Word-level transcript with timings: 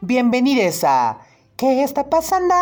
Bienvenidos 0.00 0.84
a 0.84 1.18
¿Qué 1.56 1.82
está 1.82 2.10
pasando? 2.10 2.54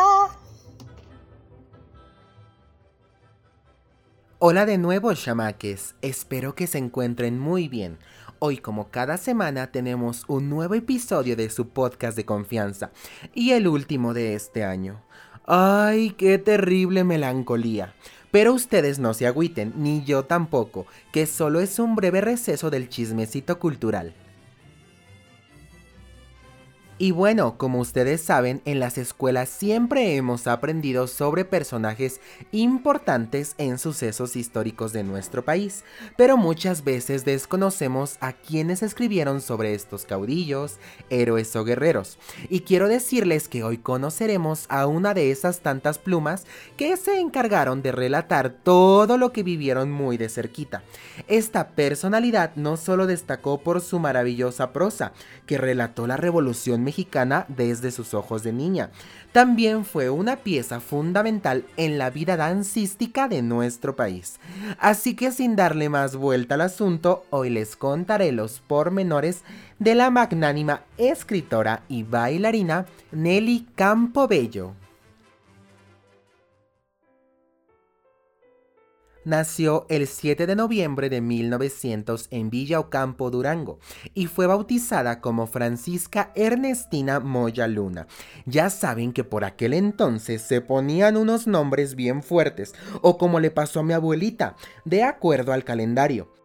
Hola 4.38 4.66
de 4.66 4.76
nuevo, 4.76 5.14
chamaques. 5.14 5.95
Espero 6.03 6.54
que 6.54 6.66
se 6.66 6.79
encuentren 6.79 7.38
muy 7.38 7.68
bien. 7.68 7.98
Hoy, 8.38 8.58
como 8.58 8.90
cada 8.90 9.16
semana, 9.16 9.73
tenemos 9.73 10.25
un 10.29 10.50
nuevo 10.50 10.75
episodio 10.75 11.37
de 11.37 11.48
su 11.48 11.68
podcast 11.68 12.17
de 12.17 12.25
confianza 12.25 12.91
y 13.35 13.53
el 13.53 13.67
último 13.67 14.14
de 14.14 14.35
este 14.35 14.64
año. 14.64 15.01
¡Ay, 15.46 16.11
qué 16.11 16.39
terrible 16.39 17.05
melancolía! 17.05 17.95
Pero 18.30 18.53
ustedes 18.53 18.99
no 18.99 19.14
se 19.14 19.27
agüiten, 19.27 19.75
ni 19.77 20.05
yo 20.05 20.25
tampoco, 20.25 20.87
que 21.12 21.27
solo 21.27 21.61
es 21.61 21.79
un 21.79 21.95
breve 21.96 22.21
receso 22.21 22.69
del 22.69 22.89
chismecito 22.89 23.59
cultural. 23.59 24.12
Y 26.99 27.11
bueno, 27.11 27.57
como 27.59 27.81
ustedes 27.81 28.21
saben, 28.21 28.63
en 28.64 28.79
las 28.79 28.96
escuelas 28.96 29.49
siempre 29.49 30.14
hemos 30.14 30.46
aprendido 30.46 31.09
sobre 31.09 31.45
personajes 31.45 32.20
importantes 32.53 33.55
en 33.59 33.78
sucesos 33.78 34.37
históricos 34.37 34.92
de 34.92 35.03
nuestro 35.03 35.45
país, 35.45 35.84
pero 36.17 36.37
muchas 36.37 36.84
veces 36.84 37.25
desconocemos 37.25 38.19
a 38.20 38.34
quienes 38.34 38.83
escribieron 38.84 39.41
sobre 39.41 39.75
estos 39.75 40.05
caudillos, 40.05 40.77
héroes 41.11 41.56
o 41.56 41.65
guerreros. 41.65 42.19
Y 42.48 42.61
quiero 42.61 42.89
decirles 42.89 43.48
que 43.48 43.65
hoy 43.65 43.79
conoceremos 43.79 44.67
a 44.69 44.87
una 44.87 45.12
de 45.12 45.33
esas 45.33 45.61
tantas 45.61 45.98
plumas 45.98 46.45
que 46.77 46.97
se 46.97 47.19
encargaron 47.19 47.83
de 47.83 47.91
relatar 47.91 48.51
todo 48.62 49.19
lo 49.19 49.33
que 49.33 49.43
vivieron 49.43 49.91
muy 49.91 50.19
de 50.19 50.29
cerquita. 50.29 50.83
Esta 51.27 51.70
personalidad 51.70 52.55
no 52.55 52.77
solo 52.77 53.06
destacó 53.06 53.59
por 53.59 53.81
su 53.81 53.98
maravillosa 53.98 54.73
prosa, 54.73 55.12
que 55.47 55.59
relató 55.59 56.06
la 56.06 56.17
Revolución 56.17 56.84
Mexicana, 56.84 56.92
desde 57.48 57.91
sus 57.91 58.15
ojos 58.15 58.43
de 58.43 58.53
niña. 58.53 58.91
También 59.33 59.85
fue 59.85 60.11
una 60.11 60.37
pieza 60.37 60.81
fundamental 60.81 61.65
en 61.77 61.99
la 61.99 62.11
vida 62.11 62.37
dancística 62.37 63.29
de 63.29 63.43
nuestro 63.43 63.97
país. 63.97 64.39
Así 64.79 65.15
que 65.15 65.31
sin 65.31 65.57
darle 65.57 65.89
más 65.89 66.17
vuelta 66.17 66.55
al 66.55 66.61
asunto, 66.62 67.25
hoy 67.31 67.51
les 67.51 67.77
contaré 67.77 68.33
los 68.33 68.61
pormenores 68.61 69.43
de 69.79 69.95
la 69.95 70.11
magnánima 70.11 70.83
escritora 70.99 71.83
y 71.89 72.03
bailarina 72.03 72.87
Nelly 73.11 73.67
Campobello. 73.75 74.81
Nació 79.25 79.87
el 79.89 80.09
7 80.09 80.48
de 80.48 80.56
noviembre 80.56 81.09
de 81.09 81.20
1900 81.20 82.27
en 82.33 82.51
Villa 82.51 82.81
Ocampo, 82.81 83.31
Durango, 83.31 83.78
y 84.15 84.27
fue 84.27 84.48
bautizada 84.48 85.20
como 85.20 85.47
Francisca 85.47 86.33
Ernestina 86.34 87.20
Moya 87.20 87.69
Luna. 87.69 88.09
Ya 88.47 88.69
saben 88.69 89.12
que 89.12 89.23
por 89.23 89.45
aquel 89.45 89.75
entonces 89.75 90.43
se 90.43 90.61
ponían 90.61 91.17
unos 91.17 91.47
nombres 91.47 91.95
bien 91.95 92.25
fuertes, 92.25 92.75
o 93.00 93.17
como 93.17 93.39
le 93.39 93.53
pasó 93.53 93.81
a 93.81 93.84
mi 93.84 93.93
abuelita, 93.93 94.56
de 94.84 95.05
acuerdo 95.05 95.53
al 95.53 95.62
calendario. 95.62 96.42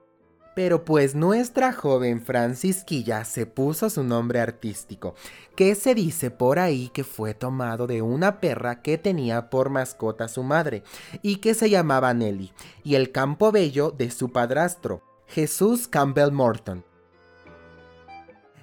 Pero 0.58 0.86
pues 0.86 1.14
nuestra 1.14 1.72
joven 1.72 2.20
Francisquilla 2.20 3.26
se 3.26 3.46
puso 3.46 3.92
su 3.92 4.04
nombre 4.04 4.40
artístico, 4.40 5.14
que 5.56 5.76
se 5.76 5.94
dice 5.94 6.32
por 6.32 6.58
ahí 6.58 6.90
que 6.90 7.04
fue 7.04 7.36
tomado 7.36 7.86
de 7.86 8.02
una 8.02 8.40
perra 8.40 8.82
que 8.82 8.98
tenía 8.98 9.52
por 9.52 9.70
mascota 9.70 10.28
su 10.28 10.42
madre, 10.42 10.82
y 11.22 11.36
que 11.36 11.54
se 11.54 11.70
llamaba 11.70 12.12
Nelly, 12.16 12.54
y 12.84 12.96
el 12.96 13.12
campo 13.12 13.52
bello 13.52 13.92
de 13.92 14.10
su 14.10 14.32
padrastro, 14.32 15.04
Jesús 15.28 15.88
Campbell 15.88 16.32
Morton. 16.32 16.84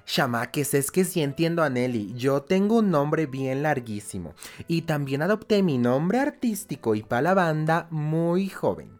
Chamaques, 0.05 0.73
es 0.73 0.91
que 0.91 1.05
sí 1.05 1.21
entiendo 1.21 1.63
a 1.63 1.69
Nelly. 1.69 2.13
Yo 2.15 2.41
tengo 2.41 2.79
un 2.79 2.91
nombre 2.91 3.25
bien 3.25 3.63
larguísimo. 3.63 4.35
Y 4.67 4.81
también 4.81 5.21
adopté 5.21 5.63
mi 5.63 5.77
nombre 5.77 6.19
artístico 6.19 6.93
y 6.93 7.03
para 7.03 7.21
la 7.21 7.33
banda 7.33 7.87
muy 7.89 8.49
joven. 8.49 8.94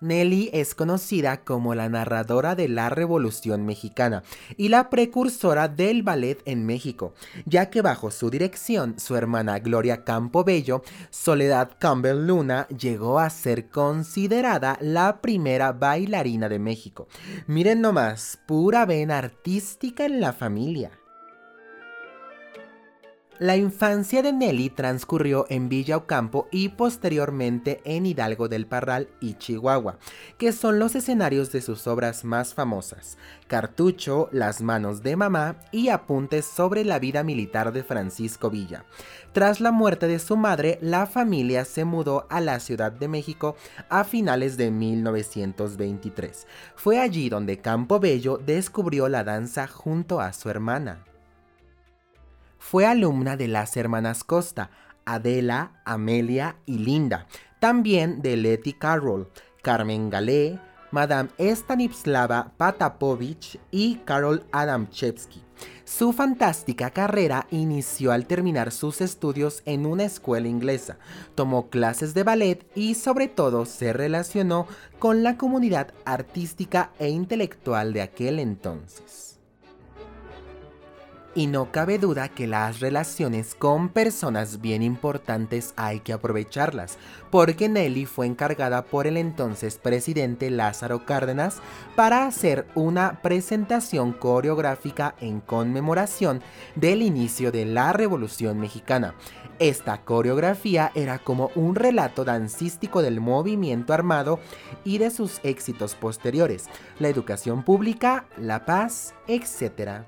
Nelly 0.00 0.50
es 0.52 0.74
conocida 0.74 1.44
como 1.44 1.74
la 1.74 1.88
narradora 1.88 2.54
de 2.54 2.68
la 2.68 2.88
Revolución 2.88 3.66
Mexicana 3.66 4.22
y 4.56 4.68
la 4.68 4.90
precursora 4.90 5.68
del 5.68 6.02
ballet 6.02 6.40
en 6.44 6.64
México, 6.66 7.14
ya 7.46 7.70
que 7.70 7.82
bajo 7.82 8.10
su 8.10 8.30
dirección 8.30 8.98
su 8.98 9.16
hermana 9.16 9.58
Gloria 9.58 10.04
Campobello, 10.04 10.82
Soledad 11.10 11.72
Campbell 11.78 12.26
Luna, 12.26 12.66
llegó 12.68 13.18
a 13.18 13.30
ser 13.30 13.70
considerada 13.70 14.78
la 14.80 15.20
primera 15.20 15.72
bailarina 15.72 16.48
de 16.48 16.58
México. 16.58 17.08
Miren 17.46 17.80
nomás, 17.80 18.38
pura 18.46 18.86
vena 18.86 19.18
artística 19.18 20.04
en 20.04 20.20
la 20.20 20.32
familia. 20.32 20.90
La 23.40 23.56
infancia 23.56 24.20
de 24.20 24.32
Nelly 24.32 24.68
transcurrió 24.68 25.46
en 25.48 25.68
Villa 25.68 25.96
Ocampo 25.96 26.48
y 26.50 26.70
posteriormente 26.70 27.80
en 27.84 28.04
Hidalgo 28.04 28.48
del 28.48 28.66
Parral 28.66 29.10
y 29.20 29.34
Chihuahua, 29.34 29.96
que 30.38 30.50
son 30.50 30.80
los 30.80 30.96
escenarios 30.96 31.52
de 31.52 31.60
sus 31.60 31.86
obras 31.86 32.24
más 32.24 32.52
famosas, 32.54 33.16
Cartucho, 33.46 34.28
Las 34.32 34.60
manos 34.60 35.04
de 35.04 35.14
mamá 35.14 35.54
y 35.70 35.90
Apuntes 35.90 36.46
sobre 36.46 36.84
la 36.84 36.98
vida 36.98 37.22
militar 37.22 37.72
de 37.72 37.84
Francisco 37.84 38.50
Villa. 38.50 38.84
Tras 39.32 39.60
la 39.60 39.70
muerte 39.70 40.08
de 40.08 40.18
su 40.18 40.36
madre, 40.36 40.80
la 40.82 41.06
familia 41.06 41.64
se 41.64 41.84
mudó 41.84 42.26
a 42.30 42.40
la 42.40 42.58
Ciudad 42.58 42.90
de 42.90 43.06
México 43.06 43.54
a 43.88 44.02
finales 44.02 44.56
de 44.56 44.72
1923. 44.72 46.44
Fue 46.74 46.98
allí 46.98 47.28
donde 47.28 47.60
Campo 47.60 48.00
Bello 48.00 48.38
descubrió 48.38 49.08
la 49.08 49.22
danza 49.22 49.68
junto 49.68 50.20
a 50.20 50.32
su 50.32 50.50
hermana. 50.50 51.04
Fue 52.58 52.86
alumna 52.86 53.36
de 53.36 53.48
las 53.48 53.76
hermanas 53.76 54.24
Costa, 54.24 54.70
Adela, 55.04 55.80
Amelia 55.84 56.56
y 56.66 56.78
Linda, 56.78 57.26
también 57.60 58.20
de 58.20 58.36
Letty 58.36 58.74
Carroll, 58.74 59.28
Carmen 59.62 60.10
Galé, 60.10 60.60
Madame 60.90 61.28
Stanislava 61.38 62.52
Patapovich 62.56 63.58
y 63.70 63.96
Karol 64.04 64.44
Adamchevsky. 64.52 65.42
Su 65.84 66.12
fantástica 66.12 66.90
carrera 66.90 67.46
inició 67.50 68.12
al 68.12 68.26
terminar 68.26 68.72
sus 68.72 69.00
estudios 69.00 69.62
en 69.64 69.86
una 69.86 70.04
escuela 70.04 70.48
inglesa. 70.48 70.98
Tomó 71.34 71.68
clases 71.68 72.14
de 72.14 72.22
ballet 72.22 72.66
y 72.74 72.94
sobre 72.94 73.28
todo 73.28 73.66
se 73.66 73.92
relacionó 73.92 74.66
con 74.98 75.22
la 75.22 75.36
comunidad 75.36 75.92
artística 76.04 76.92
e 76.98 77.08
intelectual 77.08 77.92
de 77.92 78.02
aquel 78.02 78.38
entonces. 78.38 79.27
Y 81.38 81.46
no 81.46 81.70
cabe 81.70 82.00
duda 82.00 82.30
que 82.30 82.48
las 82.48 82.80
relaciones 82.80 83.54
con 83.54 83.90
personas 83.90 84.60
bien 84.60 84.82
importantes 84.82 85.72
hay 85.76 86.00
que 86.00 86.12
aprovecharlas, 86.12 86.98
porque 87.30 87.68
Nelly 87.68 88.06
fue 88.06 88.26
encargada 88.26 88.84
por 88.84 89.06
el 89.06 89.16
entonces 89.16 89.78
presidente 89.78 90.50
Lázaro 90.50 91.06
Cárdenas 91.06 91.58
para 91.94 92.26
hacer 92.26 92.66
una 92.74 93.22
presentación 93.22 94.14
coreográfica 94.14 95.14
en 95.20 95.38
conmemoración 95.40 96.42
del 96.74 97.02
inicio 97.02 97.52
de 97.52 97.66
la 97.66 97.92
Revolución 97.92 98.58
Mexicana. 98.58 99.14
Esta 99.60 100.04
coreografía 100.04 100.90
era 100.96 101.20
como 101.20 101.52
un 101.54 101.76
relato 101.76 102.24
dancístico 102.24 103.00
del 103.00 103.20
movimiento 103.20 103.94
armado 103.94 104.40
y 104.82 104.98
de 104.98 105.12
sus 105.12 105.38
éxitos 105.44 105.94
posteriores, 105.94 106.64
la 106.98 107.06
educación 107.06 107.62
pública, 107.62 108.26
la 108.38 108.64
paz, 108.64 109.14
etc. 109.28 110.02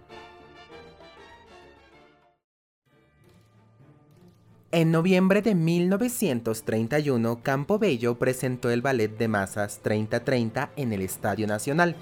En 4.72 4.92
noviembre 4.92 5.42
de 5.42 5.56
1931, 5.56 7.42
Campobello 7.42 8.20
presentó 8.20 8.70
el 8.70 8.82
ballet 8.82 9.18
de 9.18 9.26
masas 9.26 9.80
3030 9.82 10.70
en 10.76 10.92
el 10.92 11.02
Estadio 11.02 11.48
Nacional, 11.48 11.96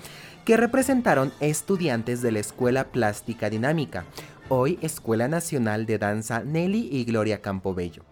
que 0.44 0.58
representaron 0.58 1.32
estudiantes 1.40 2.20
de 2.20 2.30
la 2.30 2.40
Escuela 2.40 2.88
Plástica 2.88 3.48
Dinámica, 3.48 4.04
hoy 4.50 4.78
Escuela 4.82 5.28
Nacional 5.28 5.86
de 5.86 5.96
Danza 5.96 6.44
Nelly 6.44 6.90
y 6.92 7.06
Gloria 7.06 7.40
Campobello, 7.40 8.02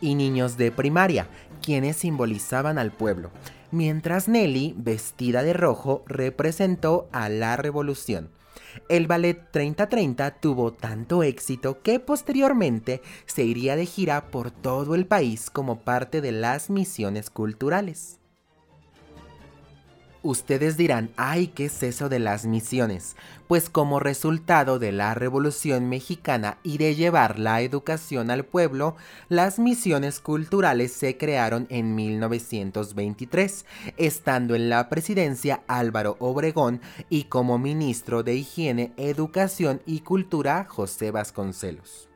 y 0.00 0.16
niños 0.16 0.56
de 0.56 0.72
primaria, 0.72 1.28
quienes 1.62 1.94
simbolizaban 1.94 2.78
al 2.78 2.90
pueblo, 2.90 3.30
mientras 3.70 4.26
Nelly, 4.26 4.74
vestida 4.76 5.44
de 5.44 5.52
rojo, 5.52 6.02
representó 6.08 7.08
a 7.12 7.28
la 7.28 7.56
revolución. 7.56 8.30
El 8.88 9.06
ballet 9.06 9.50
3030 9.50 10.40
tuvo 10.40 10.72
tanto 10.72 11.22
éxito 11.22 11.82
que 11.82 12.00
posteriormente 12.00 13.02
se 13.26 13.44
iría 13.44 13.76
de 13.76 13.86
gira 13.86 14.30
por 14.30 14.50
todo 14.50 14.94
el 14.94 15.06
país 15.06 15.50
como 15.50 15.80
parte 15.80 16.20
de 16.20 16.32
las 16.32 16.70
misiones 16.70 17.30
culturales. 17.30 18.18
Ustedes 20.26 20.76
dirán, 20.76 21.10
ay, 21.16 21.46
¿qué 21.46 21.66
es 21.66 21.84
eso 21.84 22.08
de 22.08 22.18
las 22.18 22.46
misiones? 22.46 23.14
Pues 23.46 23.70
como 23.70 24.00
resultado 24.00 24.80
de 24.80 24.90
la 24.90 25.14
Revolución 25.14 25.88
Mexicana 25.88 26.58
y 26.64 26.78
de 26.78 26.96
llevar 26.96 27.38
la 27.38 27.60
educación 27.60 28.32
al 28.32 28.44
pueblo, 28.44 28.96
las 29.28 29.60
misiones 29.60 30.18
culturales 30.18 30.90
se 30.90 31.16
crearon 31.16 31.68
en 31.70 31.94
1923, 31.94 33.66
estando 33.98 34.56
en 34.56 34.68
la 34.68 34.88
presidencia 34.88 35.62
Álvaro 35.68 36.16
Obregón 36.18 36.80
y 37.08 37.24
como 37.24 37.56
ministro 37.58 38.24
de 38.24 38.34
Higiene, 38.34 38.92
Educación 38.96 39.80
y 39.86 40.00
Cultura 40.00 40.66
José 40.68 41.12
Vasconcelos. 41.12 42.08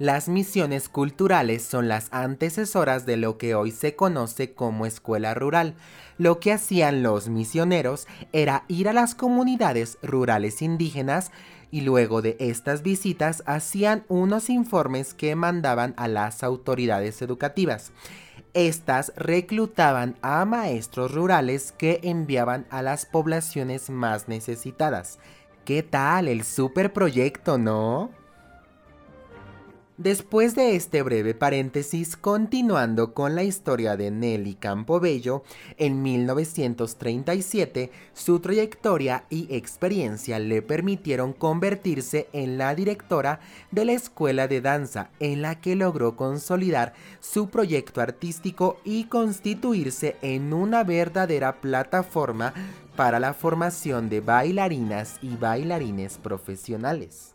Las 0.00 0.30
misiones 0.30 0.88
culturales 0.88 1.62
son 1.62 1.86
las 1.86 2.08
antecesoras 2.10 3.04
de 3.04 3.18
lo 3.18 3.36
que 3.36 3.54
hoy 3.54 3.70
se 3.70 3.96
conoce 3.96 4.54
como 4.54 4.86
escuela 4.86 5.34
rural. 5.34 5.74
Lo 6.16 6.40
que 6.40 6.54
hacían 6.54 7.02
los 7.02 7.28
misioneros 7.28 8.06
era 8.32 8.64
ir 8.66 8.88
a 8.88 8.94
las 8.94 9.14
comunidades 9.14 9.98
rurales 10.02 10.62
indígenas 10.62 11.32
y 11.70 11.82
luego 11.82 12.22
de 12.22 12.38
estas 12.40 12.80
visitas 12.80 13.42
hacían 13.44 14.04
unos 14.08 14.48
informes 14.48 15.12
que 15.12 15.36
mandaban 15.36 15.92
a 15.98 16.08
las 16.08 16.42
autoridades 16.44 17.20
educativas. 17.20 17.92
Estas 18.54 19.12
reclutaban 19.16 20.16
a 20.22 20.46
maestros 20.46 21.12
rurales 21.12 21.72
que 21.72 22.00
enviaban 22.04 22.66
a 22.70 22.80
las 22.80 23.04
poblaciones 23.04 23.90
más 23.90 24.28
necesitadas. 24.28 25.18
¿Qué 25.66 25.82
tal 25.82 26.26
el 26.26 26.42
superproyecto, 26.42 27.58
no? 27.58 28.18
Después 30.02 30.54
de 30.54 30.76
este 30.76 31.02
breve 31.02 31.34
paréntesis, 31.34 32.16
continuando 32.16 33.12
con 33.12 33.34
la 33.34 33.42
historia 33.42 33.98
de 33.98 34.10
Nelly 34.10 34.54
Campobello, 34.54 35.42
en 35.76 36.00
1937 36.00 37.90
su 38.14 38.40
trayectoria 38.40 39.26
y 39.28 39.54
experiencia 39.54 40.38
le 40.38 40.62
permitieron 40.62 41.34
convertirse 41.34 42.28
en 42.32 42.56
la 42.56 42.74
directora 42.74 43.40
de 43.72 43.84
la 43.84 43.92
escuela 43.92 44.48
de 44.48 44.62
danza, 44.62 45.10
en 45.20 45.42
la 45.42 45.60
que 45.60 45.76
logró 45.76 46.16
consolidar 46.16 46.94
su 47.20 47.50
proyecto 47.50 48.00
artístico 48.00 48.80
y 48.84 49.04
constituirse 49.04 50.16
en 50.22 50.54
una 50.54 50.82
verdadera 50.82 51.60
plataforma 51.60 52.54
para 52.96 53.20
la 53.20 53.34
formación 53.34 54.08
de 54.08 54.22
bailarinas 54.22 55.18
y 55.20 55.36
bailarines 55.36 56.16
profesionales. 56.16 57.34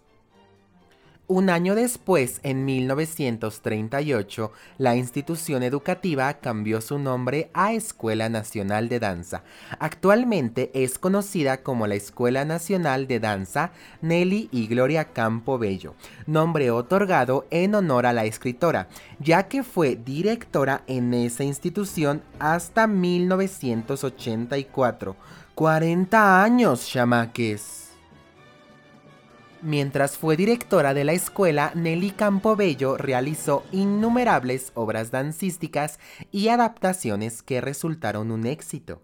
Un 1.28 1.50
año 1.50 1.74
después, 1.74 2.40
en 2.44 2.66
1938, 2.66 4.52
la 4.78 4.96
institución 4.96 5.64
educativa 5.64 6.32
cambió 6.36 6.82
su 6.82 7.00
nombre 7.00 7.50
a 7.56 7.74
Escuela 7.74 8.30
Nacional 8.30 8.90
de 8.90 9.00
Danza. 9.00 9.42
Actualmente 9.80 10.70
es 10.76 11.00
conocida 11.00 11.64
como 11.64 11.88
la 11.88 11.96
Escuela 11.96 12.46
Nacional 12.46 13.08
de 13.08 13.20
Danza 13.20 13.72
Nelly 14.04 14.50
y 14.52 14.68
Gloria 14.68 15.14
Campo 15.14 15.58
Bello, 15.58 15.96
nombre 16.28 16.70
otorgado 16.70 17.48
en 17.50 17.74
honor 17.74 18.06
a 18.06 18.14
la 18.14 18.26
escritora, 18.26 18.88
ya 19.20 19.48
que 19.48 19.64
fue 19.64 19.96
directora 19.96 20.84
en 20.86 21.12
esa 21.16 21.44
institución 21.44 22.22
hasta 22.38 22.86
1984. 22.86 25.16
40 25.56 26.44
años, 26.44 26.88
chamaques. 26.88 27.85
Mientras 29.66 30.16
fue 30.16 30.38
directora 30.38 30.94
de 30.94 31.04
la 31.04 31.14
escuela, 31.14 31.72
Nelly 31.74 32.12
Campobello 32.12 32.98
realizó 32.98 33.64
innumerables 33.72 34.72
obras 34.76 35.10
dancísticas 35.10 36.00
y 36.32 36.50
adaptaciones 36.50 37.42
que 37.42 37.62
resultaron 37.62 38.30
un 38.30 38.46
éxito. 38.46 39.02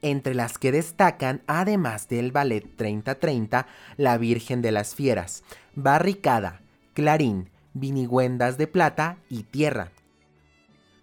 Entre 0.00 0.34
las 0.34 0.58
que 0.58 0.70
destacan, 0.70 1.42
además 1.48 2.06
del 2.06 2.30
ballet 2.30 2.64
3030, 2.76 3.66
La 3.96 4.16
Virgen 4.16 4.62
de 4.62 4.70
las 4.70 4.94
Fieras, 4.94 5.42
Barricada, 5.74 6.62
Clarín, 6.94 7.50
Vinigüendas 7.74 8.58
de 8.58 8.68
Plata 8.68 9.16
y 9.28 9.42
Tierra, 9.42 9.90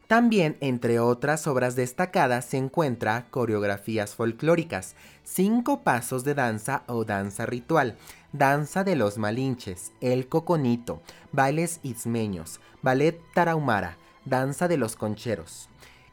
también, 0.10 0.58
entre 0.60 1.00
otras 1.00 1.46
obras 1.46 1.76
destacadas, 1.76 2.44
se 2.46 2.58
encuentra 2.58 3.28
coreografías 3.30 4.16
folclóricas, 4.16 4.96
cinco 5.24 5.84
pasos 5.84 6.24
de 6.24 6.34
danza 6.34 6.82
o 6.88 7.06
danza 7.06 7.46
ritual, 7.46 7.96
danza 8.34 8.84
de 8.84 8.96
los 8.96 9.20
malinches, 9.20 9.92
el 10.02 10.28
coconito, 10.28 11.04
bailes 11.32 11.80
ismeños, 11.84 12.60
ballet 12.82 13.22
tarahumara, 13.36 13.98
danza 14.26 14.68
de 14.68 14.78
los 14.78 14.96
concheros. 14.96 15.70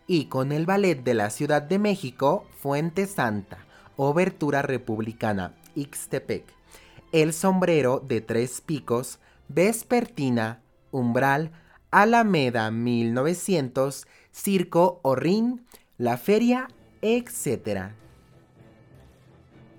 Y 0.07 0.27
con 0.27 0.53
el 0.53 0.67
ballet 0.67 1.03
de 1.03 1.15
la 1.15 1.31
Ciudad 1.31 1.63
de 1.63 1.79
México, 1.79 2.45
Fuente 2.61 3.07
Santa, 3.07 3.65
Obertura 3.97 4.61
Republicana, 4.61 5.55
Ixtepec, 5.75 6.45
El 7.13 7.33
Sombrero 7.33 8.05
de 8.07 8.21
Tres 8.21 8.61
Picos, 8.61 9.21
Vespertina, 9.49 10.61
Umbral, 10.91 11.51
Alameda 11.97 12.71
1900, 12.71 14.07
Circo 14.31 15.01
Orrin, 15.03 15.65
La 15.97 16.19
Feria, 16.19 16.69
etc. 17.01 17.93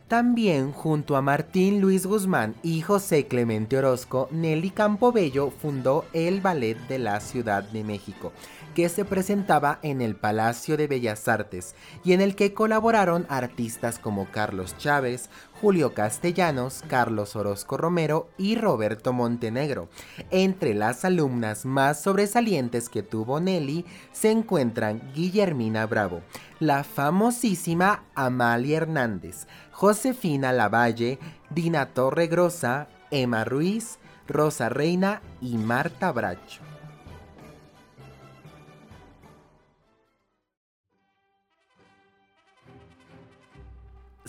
También 0.07 0.71
junto 0.71 1.15
a 1.15 1.21
Martín 1.21 1.79
Luis 1.79 2.07
Guzmán 2.07 2.55
y 2.63 2.81
José 2.81 3.27
Clemente 3.27 3.77
Orozco, 3.77 4.29
Nelly 4.31 4.71
Campobello 4.71 5.51
fundó 5.51 6.05
el 6.13 6.41
Ballet 6.41 6.79
de 6.87 6.97
la 6.97 7.19
Ciudad 7.19 7.61
de 7.61 7.83
México, 7.83 8.33
que 8.73 8.89
se 8.89 9.05
presentaba 9.05 9.77
en 9.83 10.01
el 10.01 10.15
Palacio 10.15 10.75
de 10.75 10.87
Bellas 10.87 11.27
Artes 11.27 11.75
y 12.03 12.13
en 12.13 12.21
el 12.21 12.35
que 12.35 12.55
colaboraron 12.55 13.27
artistas 13.29 13.99
como 13.99 14.31
Carlos 14.31 14.75
Chávez, 14.77 15.29
Julio 15.61 15.95
Castellanos, 15.95 16.83
Carlos 16.87 17.35
Orozco 17.35 17.77
Romero 17.77 18.29
y 18.37 18.55
Roberto 18.55 19.11
Montenegro. 19.11 19.89
Entre 20.29 20.75
las 20.75 21.03
alumnas 21.03 21.65
más 21.65 22.01
sobresalientes 22.01 22.89
que 22.89 23.01
tuvo 23.01 23.39
Nelly 23.39 23.83
se 24.11 24.29
encuentran 24.29 25.01
Guillermina 25.15 25.87
Bravo, 25.87 26.21
la 26.59 26.83
famosísima 26.83 28.03
Amalia 28.13 28.77
Hernández, 28.77 29.47
Josefina 29.71 30.53
Lavalle, 30.53 31.17
Dina 31.49 31.87
Torregrosa, 31.87 32.87
Emma 33.09 33.43
Ruiz, 33.43 33.97
Rosa 34.27 34.69
Reina 34.69 35.21
y 35.41 35.57
Marta 35.57 36.11
Bracho. 36.11 36.76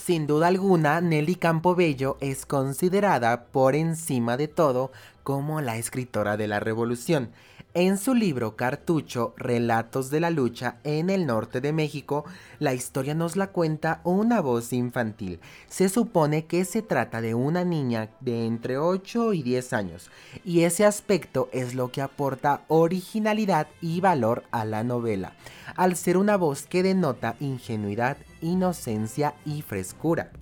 Sin 0.08 0.26
duda 0.26 0.46
alguna, 0.46 1.02
Nelly 1.02 1.34
Campobello 1.34 2.16
es 2.22 2.46
considerada 2.46 3.44
por 3.44 3.74
encima 3.74 4.38
de 4.38 4.48
todo 4.48 4.90
como 5.22 5.60
la 5.60 5.76
escritora 5.76 6.38
de 6.38 6.48
la 6.48 6.60
revolución. 6.60 7.30
En 7.80 7.96
su 7.96 8.12
libro 8.12 8.56
Cartucho, 8.56 9.34
Relatos 9.36 10.10
de 10.10 10.18
la 10.18 10.30
Lucha 10.30 10.78
en 10.82 11.10
el 11.10 11.26
norte 11.26 11.60
de 11.60 11.72
México, 11.72 12.24
la 12.58 12.74
historia 12.74 13.14
nos 13.14 13.36
la 13.36 13.52
cuenta 13.52 14.00
una 14.02 14.40
voz 14.40 14.72
infantil. 14.72 15.38
Se 15.68 15.88
supone 15.88 16.46
que 16.46 16.64
se 16.64 16.82
trata 16.82 17.20
de 17.20 17.36
una 17.36 17.64
niña 17.64 18.10
de 18.18 18.46
entre 18.46 18.78
8 18.78 19.32
y 19.32 19.44
10 19.44 19.72
años, 19.74 20.10
y 20.44 20.62
ese 20.62 20.86
aspecto 20.86 21.48
es 21.52 21.76
lo 21.76 21.92
que 21.92 22.02
aporta 22.02 22.64
originalidad 22.66 23.68
y 23.80 24.00
valor 24.00 24.42
a 24.50 24.64
la 24.64 24.82
novela, 24.82 25.34
al 25.76 25.94
ser 25.94 26.16
una 26.16 26.36
voz 26.36 26.66
que 26.66 26.82
denota 26.82 27.36
ingenuidad, 27.38 28.16
inocencia 28.40 29.36
y 29.46 29.62
frescura 29.62 30.32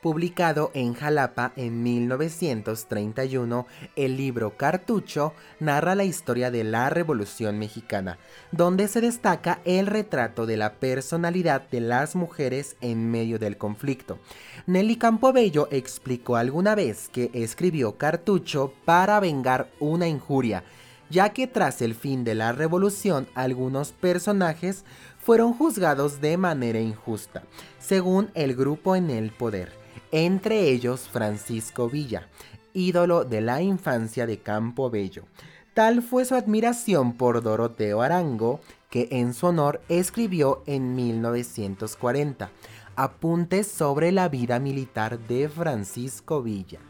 publicado 0.00 0.70
en 0.74 0.94
Jalapa 0.94 1.52
en 1.56 1.82
1931, 1.82 3.66
el 3.96 4.16
libro 4.16 4.56
Cartucho 4.56 5.32
narra 5.60 5.94
la 5.94 6.04
historia 6.04 6.50
de 6.50 6.64
la 6.64 6.88
Revolución 6.90 7.58
Mexicana, 7.58 8.18
donde 8.52 8.88
se 8.88 9.00
destaca 9.00 9.60
el 9.64 9.86
retrato 9.86 10.46
de 10.46 10.56
la 10.56 10.74
personalidad 10.74 11.68
de 11.70 11.80
las 11.80 12.14
mujeres 12.14 12.76
en 12.80 13.10
medio 13.10 13.38
del 13.38 13.56
conflicto. 13.56 14.18
Nelly 14.66 14.96
Campobello 14.96 15.68
explicó 15.70 16.36
alguna 16.36 16.74
vez 16.74 17.08
que 17.08 17.30
escribió 17.32 17.96
Cartucho 17.96 18.72
para 18.84 19.18
vengar 19.20 19.70
una 19.80 20.06
injuria, 20.06 20.62
ya 21.10 21.30
que 21.30 21.46
tras 21.46 21.82
el 21.82 21.94
fin 21.94 22.22
de 22.22 22.34
la 22.34 22.52
revolución 22.52 23.26
algunos 23.34 23.92
personajes 23.92 24.84
fueron 25.18 25.54
juzgados 25.54 26.20
de 26.20 26.36
manera 26.36 26.80
injusta, 26.80 27.42
según 27.78 28.30
el 28.34 28.54
grupo 28.54 28.94
en 28.94 29.10
el 29.10 29.30
poder 29.30 29.77
entre 30.12 30.70
ellos 30.70 31.08
Francisco 31.08 31.88
Villa, 31.88 32.28
ídolo 32.72 33.24
de 33.24 33.40
la 33.40 33.62
infancia 33.62 34.26
de 34.26 34.38
Campo 34.38 34.90
Bello. 34.90 35.24
Tal 35.74 36.02
fue 36.02 36.24
su 36.24 36.34
admiración 36.34 37.12
por 37.12 37.42
Doroteo 37.42 38.02
Arango 38.02 38.60
que 38.90 39.08
en 39.12 39.34
su 39.34 39.46
honor 39.46 39.80
escribió 39.88 40.62
en 40.66 40.94
1940 40.94 42.50
apuntes 42.96 43.68
sobre 43.68 44.10
la 44.10 44.28
vida 44.28 44.58
militar 44.58 45.20
de 45.20 45.48
Francisco 45.48 46.42
Villa. 46.42 46.80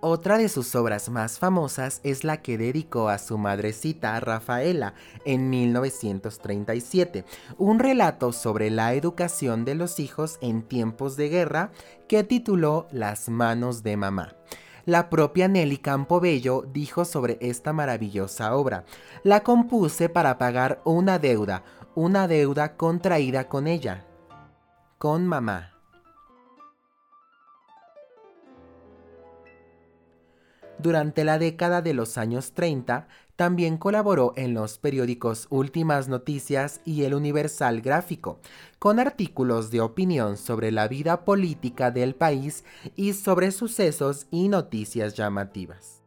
Otra 0.00 0.38
de 0.38 0.48
sus 0.48 0.76
obras 0.76 1.08
más 1.08 1.40
famosas 1.40 2.00
es 2.04 2.22
la 2.22 2.40
que 2.40 2.56
dedicó 2.56 3.08
a 3.08 3.18
su 3.18 3.36
madrecita 3.36 4.20
Rafaela 4.20 4.94
en 5.24 5.50
1937, 5.50 7.24
un 7.56 7.80
relato 7.80 8.32
sobre 8.32 8.70
la 8.70 8.94
educación 8.94 9.64
de 9.64 9.74
los 9.74 9.98
hijos 9.98 10.38
en 10.40 10.62
tiempos 10.62 11.16
de 11.16 11.30
guerra 11.30 11.72
que 12.06 12.22
tituló 12.22 12.86
Las 12.92 13.28
manos 13.28 13.82
de 13.82 13.96
mamá. 13.96 14.36
La 14.84 15.10
propia 15.10 15.48
Nelly 15.48 15.78
Campobello 15.78 16.62
dijo 16.72 17.04
sobre 17.04 17.36
esta 17.40 17.72
maravillosa 17.72 18.54
obra, 18.54 18.84
la 19.24 19.40
compuse 19.40 20.08
para 20.08 20.38
pagar 20.38 20.80
una 20.84 21.18
deuda, 21.18 21.64
una 21.96 22.28
deuda 22.28 22.76
contraída 22.76 23.48
con 23.48 23.66
ella, 23.66 24.06
con 24.96 25.26
mamá. 25.26 25.77
Durante 30.78 31.24
la 31.24 31.38
década 31.38 31.82
de 31.82 31.92
los 31.92 32.18
años 32.18 32.52
30, 32.52 33.08
también 33.34 33.78
colaboró 33.78 34.32
en 34.36 34.54
los 34.54 34.78
periódicos 34.78 35.46
Últimas 35.50 36.08
Noticias 36.08 36.80
y 36.84 37.04
El 37.04 37.14
Universal 37.14 37.80
Gráfico, 37.80 38.40
con 38.78 39.00
artículos 39.00 39.70
de 39.70 39.80
opinión 39.80 40.36
sobre 40.36 40.70
la 40.70 40.86
vida 40.88 41.24
política 41.24 41.90
del 41.90 42.14
país 42.14 42.64
y 42.96 43.12
sobre 43.12 43.50
sucesos 43.50 44.26
y 44.30 44.48
noticias 44.48 45.14
llamativas. 45.14 45.97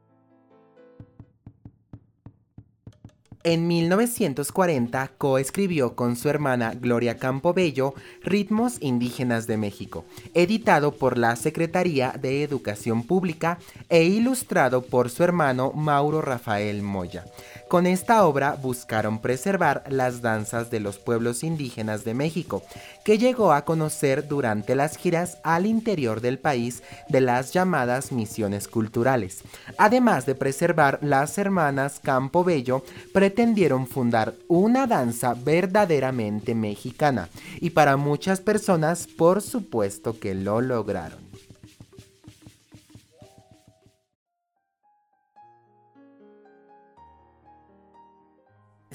En 3.44 3.68
1940 3.68 5.12
coescribió 5.18 5.96
con 5.96 6.16
su 6.16 6.30
hermana 6.30 6.74
Gloria 6.76 7.18
Campobello 7.18 7.96
Ritmos 8.22 8.78
Indígenas 8.82 9.48
de 9.48 9.58
México, 9.58 10.06
editado 10.36 10.92
por 10.92 11.18
la 11.18 11.36
Secretaría 11.36 12.14
de 12.22 12.44
Educación 12.44 13.02
Pública 13.02 13.58
e 13.90 14.04
ilustrado 14.04 14.84
por 14.84 15.10
su 15.10 15.24
hermano 15.24 15.72
Mauro 15.72 16.22
Rafael 16.22 16.84
Moya. 16.84 17.26
Con 17.72 17.88
esta 17.88 18.26
obra 18.26 18.58
buscaron 18.62 19.20
preservar 19.20 19.86
las 19.88 20.22
danzas 20.22 20.70
de 20.70 20.82
los 20.82 21.00
pueblos 21.00 21.42
indígenas 21.42 22.04
de 22.04 22.14
México, 22.14 22.64
que 23.06 23.18
llegó 23.18 23.54
a 23.54 23.64
conocer 23.64 24.28
durante 24.28 24.76
las 24.76 24.98
giras 24.98 25.38
al 25.46 25.66
interior 25.66 26.20
del 26.20 26.38
país 26.38 26.84
de 27.08 27.22
las 27.22 27.54
llamadas 27.54 28.12
misiones 28.12 28.68
culturales. 28.68 29.44
Además 29.78 30.26
de 30.26 30.36
preservar, 30.36 31.00
las 31.02 31.38
hermanas 31.38 32.02
Campobello 32.04 32.84
pretendieron 33.14 33.88
fundar 33.88 34.34
una 34.50 34.86
danza 34.86 35.34
verdaderamente 35.34 36.54
mexicana, 36.54 37.30
y 37.62 37.70
para 37.70 37.96
muchas 37.96 38.42
personas 38.42 39.08
por 39.08 39.42
supuesto 39.42 40.20
que 40.20 40.36
lo 40.36 40.60
lograron. 40.60 41.31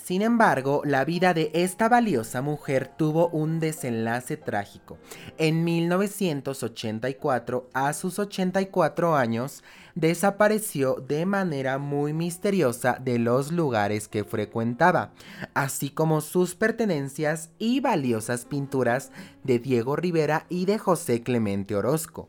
Sin 0.06 0.22
embargo, 0.22 0.82
la 0.84 1.04
vida 1.04 1.34
de 1.34 1.50
esta 1.52 1.88
valiosa 1.88 2.40
mujer 2.40 2.88
tuvo 2.96 3.28
un 3.30 3.58
desenlace 3.58 4.36
trágico. 4.36 4.98
En 5.36 5.64
1984, 5.64 7.68
a 7.72 7.92
sus 7.92 8.20
84 8.20 9.16
años, 9.16 9.64
desapareció 9.96 11.04
de 11.08 11.26
manera 11.26 11.78
muy 11.78 12.12
misteriosa 12.12 13.00
de 13.02 13.18
los 13.18 13.50
lugares 13.50 14.06
que 14.06 14.22
frecuentaba, 14.22 15.10
así 15.54 15.90
como 15.90 16.20
sus 16.20 16.54
pertenencias 16.54 17.50
y 17.58 17.80
valiosas 17.80 18.44
pinturas 18.44 19.10
de 19.42 19.58
Diego 19.58 19.96
Rivera 19.96 20.46
y 20.48 20.66
de 20.66 20.78
José 20.78 21.24
Clemente 21.24 21.74
Orozco. 21.74 22.28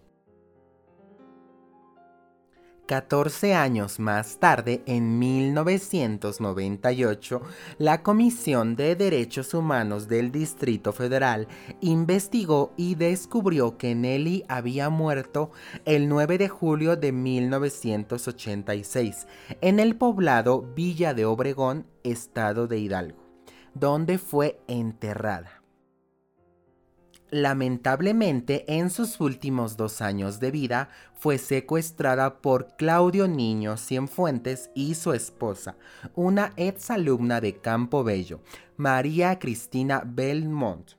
14 2.88 3.54
años 3.54 4.00
más 4.00 4.40
tarde, 4.40 4.82
en 4.86 5.20
1998, 5.20 7.42
la 7.78 8.02
Comisión 8.02 8.78
de 8.78 8.96
Derechos 8.96 9.54
Humanos 9.54 10.08
del 10.08 10.32
Distrito 10.32 10.94
Federal 10.94 11.50
investigó 11.82 12.72
y 12.78 12.96
descubrió 12.96 13.78
que 13.78 13.94
Nelly 13.94 14.46
había 14.48 14.90
muerto 14.90 15.52
el 15.84 16.08
9 16.08 16.38
de 16.38 16.48
julio 16.48 16.96
de 16.96 17.12
1986 17.12 19.28
en 19.60 19.82
el 19.82 19.98
poblado 19.98 20.62
Villa 20.74 21.14
de 21.14 21.26
Obregón, 21.26 21.88
estado 22.04 22.68
de 22.68 22.80
Hidalgo, 22.80 23.18
donde 23.74 24.18
fue 24.18 24.62
enterrada. 24.68 25.57
Lamentablemente, 27.30 28.64
en 28.68 28.90
sus 28.90 29.20
últimos 29.20 29.76
dos 29.76 30.02
años 30.02 30.40
de 30.40 30.52
vida, 30.52 30.90
fue 31.14 31.38
secuestrada 31.38 32.42
por 32.42 32.76
Claudio 32.78 33.28
Niño 33.28 33.76
Cienfuentes 33.76 34.70
y 34.74 34.96
su 34.96 35.14
esposa, 35.14 35.76
una 36.16 36.54
exalumna 36.56 37.42
de 37.42 37.58
Campo 37.58 38.04
Bello, 38.04 38.40
María 38.78 39.40
Cristina 39.40 40.04
Belmont 40.06 40.92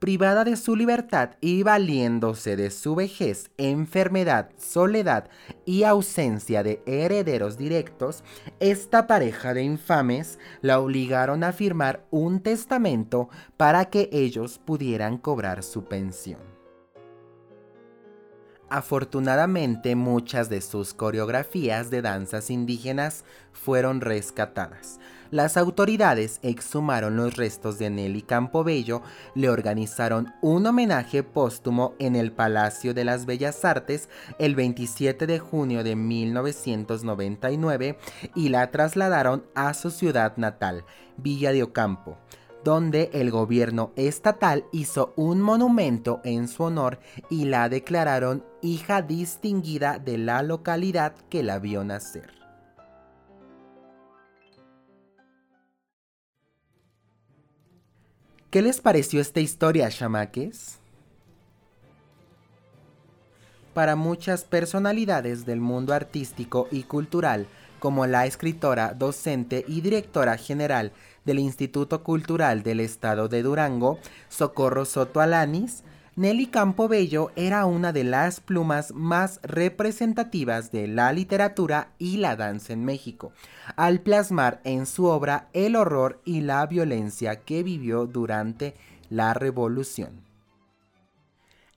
privada 0.00 0.44
de 0.44 0.56
su 0.56 0.74
libertad 0.74 1.32
y 1.40 1.62
valiéndose 1.62 2.56
de 2.56 2.70
su 2.70 2.94
vejez, 2.94 3.50
enfermedad, 3.58 4.50
soledad 4.56 5.28
y 5.66 5.84
ausencia 5.84 6.62
de 6.62 6.82
herederos 6.86 7.58
directos, 7.58 8.24
esta 8.58 9.06
pareja 9.06 9.54
de 9.54 9.62
infames 9.62 10.38
la 10.62 10.80
obligaron 10.80 11.44
a 11.44 11.52
firmar 11.52 12.06
un 12.10 12.40
testamento 12.40 13.28
para 13.58 13.84
que 13.84 14.08
ellos 14.10 14.58
pudieran 14.58 15.18
cobrar 15.18 15.62
su 15.62 15.84
pensión. 15.84 16.40
Afortunadamente 18.70 19.96
muchas 19.96 20.48
de 20.48 20.62
sus 20.62 20.94
coreografías 20.94 21.90
de 21.90 22.02
danzas 22.02 22.50
indígenas 22.50 23.24
fueron 23.52 24.00
rescatadas 24.00 24.98
las 25.30 25.56
autoridades 25.56 26.40
exhumaron 26.42 27.16
los 27.16 27.36
restos 27.36 27.78
de 27.78 27.90
Nelly 27.90 28.22
Campobello, 28.22 29.02
le 29.34 29.48
organizaron 29.48 30.32
un 30.42 30.66
homenaje 30.66 31.22
póstumo 31.22 31.94
en 31.98 32.16
el 32.16 32.32
Palacio 32.32 32.94
de 32.94 33.04
las 33.04 33.26
Bellas 33.26 33.64
Artes 33.64 34.08
el 34.38 34.54
27 34.54 35.26
de 35.26 35.38
junio 35.38 35.84
de 35.84 35.96
1999 35.96 37.98
y 38.34 38.48
la 38.48 38.70
trasladaron 38.70 39.44
a 39.54 39.74
su 39.74 39.90
ciudad 39.90 40.36
natal, 40.36 40.84
Villa 41.16 41.52
de 41.52 41.62
Ocampo 41.62 42.18
donde 42.64 43.10
el 43.12 43.30
gobierno 43.30 43.92
estatal 43.96 44.64
hizo 44.72 45.12
un 45.16 45.40
monumento 45.40 46.20
en 46.24 46.48
su 46.48 46.64
honor 46.64 46.98
y 47.30 47.46
la 47.46 47.68
declararon 47.68 48.44
hija 48.62 49.02
distinguida 49.02 49.98
de 49.98 50.18
la 50.18 50.42
localidad 50.42 51.14
que 51.30 51.42
la 51.42 51.58
vio 51.58 51.84
nacer. 51.84 52.39
¿Qué 58.50 58.62
les 58.62 58.80
pareció 58.80 59.20
esta 59.20 59.38
historia, 59.38 59.88
chamaques? 59.90 60.80
Para 63.74 63.94
muchas 63.94 64.42
personalidades 64.42 65.46
del 65.46 65.60
mundo 65.60 65.94
artístico 65.94 66.66
y 66.72 66.82
cultural, 66.82 67.46
como 67.78 68.08
la 68.08 68.26
escritora, 68.26 68.92
docente 68.92 69.64
y 69.68 69.82
directora 69.82 70.36
general 70.36 70.90
del 71.24 71.38
Instituto 71.38 72.02
Cultural 72.02 72.64
del 72.64 72.80
Estado 72.80 73.28
de 73.28 73.44
Durango, 73.44 74.00
Socorro 74.28 74.84
Soto 74.84 75.20
Alanis, 75.20 75.84
Nelly 76.16 76.46
Campobello 76.46 77.30
era 77.36 77.64
una 77.66 77.92
de 77.92 78.02
las 78.02 78.40
plumas 78.40 78.92
más 78.92 79.38
representativas 79.44 80.72
de 80.72 80.88
la 80.88 81.12
literatura 81.12 81.92
y 81.98 82.16
la 82.16 82.34
danza 82.34 82.72
en 82.72 82.84
México, 82.84 83.32
al 83.76 84.00
plasmar 84.00 84.60
en 84.64 84.86
su 84.86 85.04
obra 85.04 85.48
el 85.52 85.76
horror 85.76 86.20
y 86.24 86.40
la 86.40 86.66
violencia 86.66 87.36
que 87.36 87.62
vivió 87.62 88.06
durante 88.06 88.74
la 89.08 89.34
Revolución. 89.34 90.24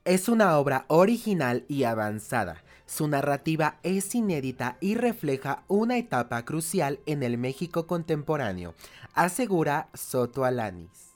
Es 0.03 0.27
una 0.27 0.57
obra 0.57 0.85
original 0.87 1.63
y 1.67 1.83
avanzada. 1.83 2.63
Su 2.87 3.07
narrativa 3.07 3.77
es 3.83 4.13
inédita 4.15 4.77
y 4.81 4.95
refleja 4.95 5.63
una 5.67 5.97
etapa 5.97 6.43
crucial 6.43 6.99
en 7.05 7.23
el 7.23 7.37
México 7.37 7.87
contemporáneo, 7.87 8.73
asegura 9.13 9.89
Soto 9.93 10.43
Alanis. 10.43 11.12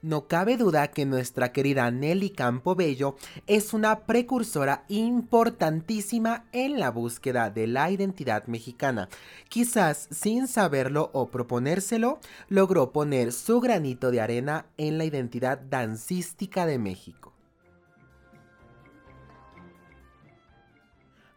No 0.00 0.28
cabe 0.28 0.56
duda 0.56 0.88
que 0.88 1.06
nuestra 1.06 1.50
querida 1.52 1.90
Nelly 1.90 2.30
Campobello 2.30 3.16
es 3.48 3.74
una 3.74 4.06
precursora 4.06 4.84
importantísima 4.88 6.44
en 6.52 6.78
la 6.78 6.92
búsqueda 6.92 7.50
de 7.50 7.66
la 7.66 7.90
identidad 7.90 8.46
mexicana. 8.46 9.08
Quizás 9.48 10.06
sin 10.12 10.46
saberlo 10.46 11.10
o 11.12 11.26
proponérselo, 11.26 12.20
logró 12.48 12.92
poner 12.92 13.32
su 13.32 13.60
granito 13.60 14.12
de 14.12 14.20
arena 14.20 14.66
en 14.76 14.98
la 14.98 15.04
identidad 15.04 15.58
dancística 15.58 16.64
de 16.64 16.78
México. 16.78 17.37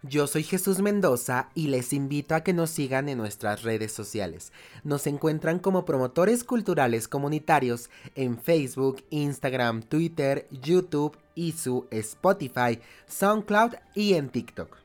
Yo 0.04 0.26
soy 0.26 0.42
Jesús 0.42 0.80
Mendoza 0.80 1.50
y 1.54 1.68
les 1.68 1.94
invito 1.94 2.34
a 2.34 2.42
que 2.42 2.54
nos 2.54 2.72
sigan 2.72 3.08
en 3.08 3.20
nuestras 3.20 3.62
redes 3.62 3.92
sociales. 3.92 4.52
Nos 4.84 5.06
encuentran 5.06 5.60
como 5.60 5.86
promotores 5.86 6.44
culturales 6.44 7.08
comunitarios 7.08 7.92
en 8.16 8.40
Facebook, 8.40 9.04
Instagram, 9.12 9.84
Twitter, 9.84 10.48
YouTube, 10.50 11.16
Isu, 11.36 11.86
Spotify, 11.92 12.80
SoundCloud 13.06 13.74
y 13.94 14.16
en 14.16 14.30
TikTok. 14.30 14.76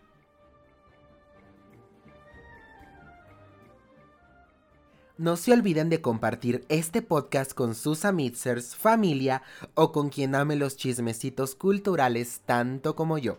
No 5.17 5.39
se 5.39 5.55
olviden 5.55 5.89
de 5.89 6.03
compartir 6.03 6.67
este 6.69 7.01
podcast 7.01 7.55
con 7.55 7.75
sus 7.75 8.05
amitsers, 8.05 8.77
familia 8.77 9.43
o 9.73 9.93
con 9.93 10.11
quien 10.11 10.35
ame 10.35 10.57
los 10.57 10.77
chismecitos 10.77 11.55
culturales 11.55 12.43
tanto 12.45 12.95
como 12.95 13.17
yo. 13.17 13.39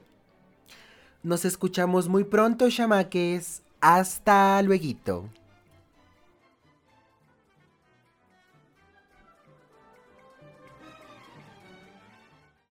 Nos 1.28 1.44
escuchamos 1.44 2.08
muy 2.08 2.24
pronto, 2.24 2.70
chamaques. 2.70 3.62
Hasta 3.82 4.62
luego. 4.62 5.30